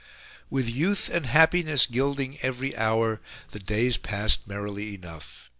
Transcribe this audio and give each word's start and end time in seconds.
With 0.49 0.67
youth 0.67 1.11
and 1.13 1.27
happiness 1.27 1.85
gilding 1.85 2.39
every 2.41 2.75
hour, 2.75 3.21
the 3.51 3.59
days 3.59 3.97
passed 3.97 4.47
merrily 4.47 4.95
enough. 4.95 5.47